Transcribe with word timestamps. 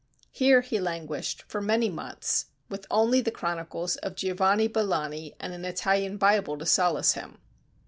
Here 0.31 0.61
he 0.61 0.79
languished 0.79 1.43
for 1.47 1.61
many 1.61 1.87
months, 1.87 2.47
with 2.69 2.87
only 2.89 3.21
the 3.21 3.29
chronicles 3.29 3.97
of 3.97 4.15
Giovanni 4.15 4.67
Billani 4.67 5.35
and 5.39 5.53
an 5.53 5.63
Italian 5.63 6.17
Bible 6.17 6.57
to 6.57 6.65
solace 6.65 7.13
him. 7.13 7.37